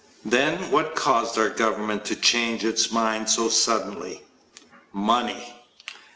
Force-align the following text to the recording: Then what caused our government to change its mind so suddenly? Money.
Then 0.25 0.71
what 0.71 0.95
caused 0.95 1.37
our 1.37 1.51
government 1.51 2.05
to 2.05 2.15
change 2.15 2.65
its 2.65 2.91
mind 2.91 3.29
so 3.29 3.49
suddenly? 3.49 4.23
Money. 4.91 5.53